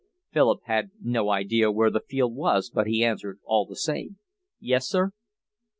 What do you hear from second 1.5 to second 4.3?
where the field was, but he answered all the same.